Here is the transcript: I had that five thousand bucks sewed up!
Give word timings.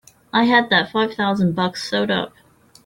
I 0.33 0.45
had 0.45 0.71
that 0.71 0.89
five 0.91 1.13
thousand 1.13 1.53
bucks 1.53 1.87
sewed 1.87 2.09
up! 2.09 2.33